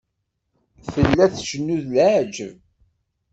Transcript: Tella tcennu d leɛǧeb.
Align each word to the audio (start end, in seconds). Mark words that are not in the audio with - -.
Tella 0.93 1.25
tcennu 1.33 1.77
d 1.83 1.85
leɛǧeb. 1.93 2.55